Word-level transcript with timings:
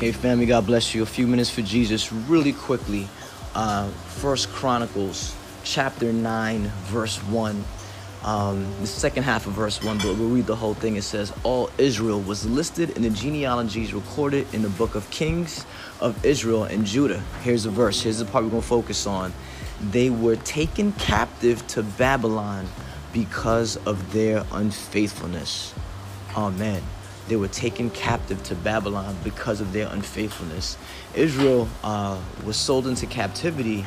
Hey, 0.00 0.12
family, 0.12 0.46
God 0.46 0.64
bless 0.64 0.94
you. 0.94 1.02
A 1.02 1.06
few 1.06 1.26
minutes 1.26 1.50
for 1.50 1.60
Jesus, 1.60 2.12
really 2.12 2.52
quickly. 2.52 3.08
Uh, 3.52 3.88
First 3.88 4.48
Chronicles, 4.50 5.34
chapter 5.64 6.12
9, 6.12 6.70
verse 6.84 7.16
1. 7.24 7.64
Um, 8.22 8.72
the 8.80 8.86
second 8.86 9.24
half 9.24 9.48
of 9.48 9.54
verse 9.54 9.82
1, 9.82 9.98
but 9.98 10.16
we'll 10.16 10.28
read 10.28 10.46
the 10.46 10.54
whole 10.54 10.74
thing. 10.74 10.94
It 10.94 11.02
says, 11.02 11.32
All 11.42 11.68
Israel 11.78 12.20
was 12.20 12.46
listed 12.46 12.90
in 12.90 13.02
the 13.02 13.10
genealogies 13.10 13.92
recorded 13.92 14.46
in 14.54 14.62
the 14.62 14.68
book 14.68 14.94
of 14.94 15.10
Kings 15.10 15.66
of 16.00 16.24
Israel 16.24 16.62
and 16.62 16.86
Judah. 16.86 17.20
Here's 17.42 17.64
the 17.64 17.70
verse. 17.70 18.00
Here's 18.00 18.20
the 18.20 18.24
part 18.24 18.44
we're 18.44 18.50
going 18.50 18.62
to 18.62 18.68
focus 18.68 19.04
on. 19.04 19.32
They 19.90 20.10
were 20.10 20.36
taken 20.36 20.92
captive 20.92 21.66
to 21.68 21.82
Babylon 21.82 22.68
because 23.12 23.76
of 23.78 24.12
their 24.12 24.44
unfaithfulness. 24.52 25.74
Amen 26.36 26.84
they 27.28 27.36
were 27.36 27.48
taken 27.48 27.90
captive 27.90 28.42
to 28.44 28.54
Babylon 28.54 29.16
because 29.22 29.60
of 29.60 29.72
their 29.72 29.88
unfaithfulness. 29.88 30.76
Israel 31.14 31.68
uh, 31.84 32.18
was 32.44 32.56
sold 32.56 32.86
into 32.86 33.06
captivity 33.06 33.84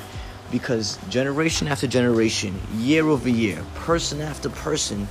because 0.52 0.98
generation 1.09 1.67
after 1.67 1.88
generation, 1.88 2.59
year 2.76 3.08
over 3.08 3.30
year, 3.30 3.64
person 3.76 4.22
after 4.22 4.50
person, 4.50 5.08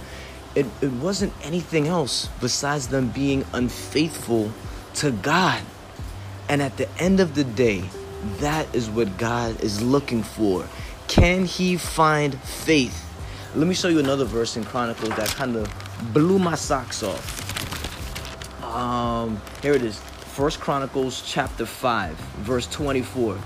it, 0.55 0.67
it 0.81 0.93
wasn't 0.93 1.33
anything 1.43 1.89
else 1.89 2.29
besides 2.41 2.89
them 2.89 3.09
being 3.09 3.45
unfaithful 3.53 4.53
to 4.95 5.11
God. 5.11 5.63
And 6.49 6.61
at 6.61 6.77
the 6.77 6.89
end 6.99 7.21
of 7.21 7.35
the 7.35 7.45
day, 7.45 7.85
that 8.39 8.73
is 8.75 8.91
what 8.91 9.17
God 9.17 9.61
is 9.63 9.81
looking 9.81 10.23
for. 10.23 10.67
Can 11.09 11.45
He 11.45 11.77
find 11.77 12.39
faith? 12.41 13.07
Let 13.55 13.67
me 13.67 13.75
show 13.75 13.89
you 13.89 13.99
another 13.99 14.25
verse 14.25 14.57
in 14.57 14.65
Chronicles 14.65 15.11
that 15.17 15.29
kind 15.29 15.57
of 15.57 15.73
blew 16.13 16.39
my 16.39 16.55
socks 16.55 17.03
off. 17.03 17.40
Um, 18.71 19.43
here 19.63 19.73
it 19.73 19.83
is. 19.83 19.99
First 19.99 20.61
Chronicles 20.61 21.23
chapter 21.27 21.67
5, 21.67 22.15
verse 22.15 22.67
24. 22.69 23.37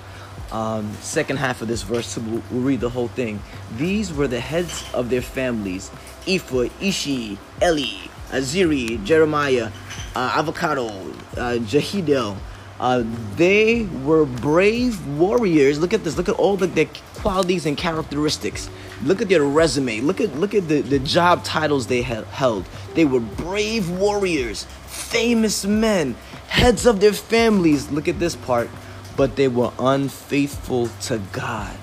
Um, 0.52 0.92
second 1.00 1.38
half 1.38 1.62
of 1.62 1.68
this 1.68 1.82
verse, 1.82 2.16
we'll, 2.18 2.42
we'll 2.50 2.60
read 2.60 2.80
the 2.80 2.90
whole 2.90 3.08
thing. 3.08 3.42
These 3.76 4.12
were 4.12 4.28
the 4.28 4.38
heads 4.38 4.84
of 4.92 5.08
their 5.08 5.22
families 5.22 5.90
Epher, 6.26 6.70
Ishi, 6.80 7.38
Eli, 7.62 8.06
Aziri, 8.30 9.02
Jeremiah, 9.04 9.70
uh, 10.14 10.34
Avocado, 10.36 10.88
uh, 10.88 11.58
Jahdiel. 11.60 12.36
Uh, 12.80 13.04
they 13.36 13.84
were 14.02 14.24
brave 14.24 15.06
warriors. 15.06 15.78
Look 15.78 15.94
at 15.94 16.02
this. 16.02 16.16
Look 16.16 16.28
at 16.28 16.34
all 16.36 16.56
the, 16.56 16.66
their 16.66 16.88
qualities 17.14 17.66
and 17.66 17.76
characteristics. 17.76 18.68
Look 19.02 19.22
at 19.22 19.28
their 19.28 19.44
resume. 19.44 20.00
Look 20.00 20.20
at 20.20 20.34
look 20.36 20.54
at 20.54 20.68
the, 20.68 20.80
the 20.80 20.98
job 20.98 21.44
titles 21.44 21.86
they 21.86 22.02
held. 22.02 22.66
They 22.94 23.04
were 23.04 23.20
brave 23.20 23.90
warriors, 23.90 24.64
famous 24.86 25.64
men, 25.64 26.16
heads 26.48 26.84
of 26.86 27.00
their 27.00 27.12
families. 27.12 27.90
Look 27.90 28.08
at 28.08 28.18
this 28.18 28.36
part. 28.36 28.68
But 29.16 29.36
they 29.36 29.46
were 29.46 29.72
unfaithful 29.78 30.88
to 31.02 31.18
God. 31.32 31.76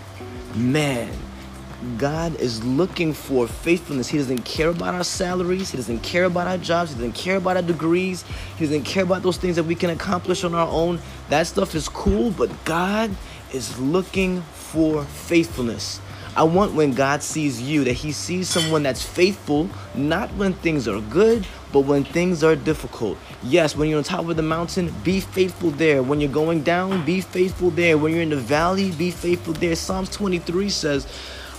Man, 0.54 1.14
God 1.98 2.36
is 2.40 2.64
looking 2.64 3.14
for 3.14 3.48
faithfulness. 3.48 4.08
He 4.08 4.18
doesn't 4.18 4.44
care 4.44 4.70
about 4.70 4.94
our 4.94 5.04
salaries. 5.04 5.72
He 5.72 5.78
doesn't 5.78 6.02
care 6.02 6.26
about 6.26 6.48
our 6.48 6.58
jobs. 6.58 6.92
He 6.92 6.96
doesn't 6.96 7.14
care 7.16 7.38
about 7.38 7.58
our 7.58 7.64
degrees. 7.64 8.24
He 8.58 8.66
doesn't 8.66 8.84
care 8.84 9.04
about 9.04 9.24
those 9.24 9.38
things 9.38 9.56
that 9.56 9.64
we 9.64 9.76
can 9.76 9.90
accomplish 9.90 10.44
on 10.44 10.54
our 10.54 10.68
own. 10.68 11.00
That 11.30 11.48
stuff 11.48 11.74
is 11.76 11.90
cool, 11.90 12.32
but 12.32 12.52
God 12.66 13.12
is 13.54 13.80
looking 13.80 14.42
for 14.42 15.04
faithfulness. 15.04 16.00
I 16.34 16.44
want 16.44 16.74
when 16.74 16.94
God 16.94 17.24
sees 17.24 17.62
you 17.62 17.84
that 17.84 17.94
He 17.94 18.14
sees 18.14 18.48
someone 18.48 18.84
that's 18.84 19.04
faithful, 19.04 19.70
not 19.94 20.30
when 20.36 20.54
things 20.54 20.88
are 20.88 21.02
good, 21.02 21.46
but 21.74 21.82
when 21.82 22.06
things 22.06 22.42
are 22.44 22.56
difficult. 22.56 23.18
Yes, 23.44 23.76
when 23.76 23.90
you're 23.90 23.98
on 23.98 24.06
top 24.06 24.30
of 24.30 24.38
the 24.38 24.42
mountain, 24.42 24.94
be 25.04 25.20
faithful 25.20 25.72
there. 25.72 26.02
When 26.02 26.22
you're 26.22 26.32
going 26.32 26.64
down, 26.64 27.04
be 27.06 27.20
faithful 27.20 27.70
there. 27.72 27.98
When 27.98 28.14
you're 28.14 28.22
in 28.22 28.30
the 28.30 28.38
valley, 28.38 28.92
be 28.92 29.12
faithful 29.12 29.54
there. 29.54 29.76
Psalms 29.76 30.10
23 30.10 30.70
says, 30.70 31.06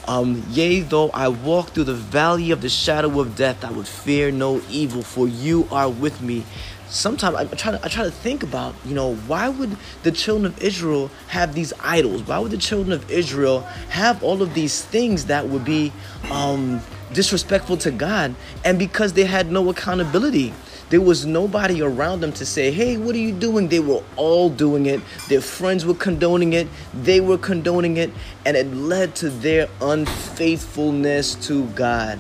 um, 0.08 0.44
Yea, 0.50 0.80
though 0.80 1.10
I 1.10 1.28
walk 1.28 1.70
through 1.70 1.84
the 1.84 1.94
valley 1.94 2.50
of 2.50 2.60
the 2.60 2.68
shadow 2.68 3.20
of 3.20 3.36
death, 3.36 3.64
I 3.64 3.70
would 3.70 3.88
fear 3.88 4.30
no 4.30 4.60
evil, 4.68 5.02
for 5.02 5.28
you 5.28 5.68
are 5.70 5.88
with 5.88 6.20
me 6.20 6.44
sometimes 6.92 7.34
I 7.36 7.44
try 7.46 7.72
to 7.72 7.84
I 7.84 7.88
try 7.88 8.04
to 8.04 8.10
think 8.10 8.42
about, 8.42 8.74
you 8.84 8.94
know, 8.94 9.14
why 9.14 9.48
would 9.48 9.76
the 10.02 10.12
children 10.12 10.46
of 10.46 10.62
Israel 10.62 11.10
have 11.28 11.54
these 11.54 11.72
idols? 11.80 12.22
Why 12.22 12.38
would 12.38 12.50
the 12.50 12.58
children 12.58 12.92
of 12.92 13.10
Israel 13.10 13.60
have 13.88 14.22
all 14.22 14.42
of 14.42 14.54
these 14.54 14.84
things 14.84 15.26
that 15.26 15.48
would 15.48 15.64
be 15.64 15.92
um, 16.30 16.80
disrespectful 17.12 17.76
to 17.78 17.90
God? 17.90 18.34
And 18.64 18.78
because 18.78 19.12
they 19.12 19.24
had 19.24 19.50
no 19.50 19.68
accountability. 19.70 20.52
There 20.90 21.00
was 21.00 21.24
nobody 21.24 21.80
around 21.80 22.20
them 22.20 22.32
to 22.32 22.44
say, 22.44 22.70
hey, 22.70 22.98
what 22.98 23.14
are 23.14 23.18
you 23.18 23.32
doing? 23.32 23.68
They 23.68 23.80
were 23.80 24.02
all 24.16 24.50
doing 24.50 24.84
it. 24.84 25.00
Their 25.28 25.40
friends 25.40 25.86
were 25.86 25.94
condoning 25.94 26.52
it. 26.52 26.68
They 26.92 27.20
were 27.20 27.38
condoning 27.38 27.96
it. 27.96 28.10
And 28.44 28.58
it 28.58 28.66
led 28.74 29.14
to 29.16 29.30
their 29.30 29.68
unfaithfulness 29.80 31.34
to 31.46 31.64
God. 31.68 32.18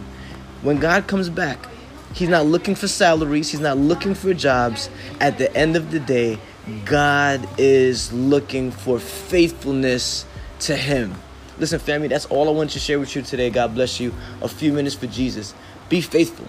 When 0.62 0.78
God 0.78 1.06
comes 1.06 1.28
back, 1.28 1.68
He's 2.14 2.28
not 2.28 2.46
looking 2.46 2.74
for 2.74 2.88
salaries. 2.88 3.50
He's 3.50 3.60
not 3.60 3.78
looking 3.78 4.14
for 4.14 4.32
jobs. 4.34 4.90
At 5.20 5.38
the 5.38 5.54
end 5.56 5.76
of 5.76 5.90
the 5.90 6.00
day, 6.00 6.38
God 6.84 7.46
is 7.58 8.12
looking 8.12 8.70
for 8.70 8.98
faithfulness 8.98 10.24
to 10.60 10.76
Him. 10.76 11.14
Listen, 11.58 11.78
family, 11.78 12.08
that's 12.08 12.26
all 12.26 12.48
I 12.48 12.52
wanted 12.52 12.72
to 12.72 12.78
share 12.78 12.98
with 12.98 13.14
you 13.14 13.22
today. 13.22 13.50
God 13.50 13.74
bless 13.74 14.00
you. 14.00 14.14
A 14.40 14.48
few 14.48 14.72
minutes 14.72 14.94
for 14.94 15.06
Jesus. 15.06 15.54
Be 15.88 16.00
faithful. 16.00 16.46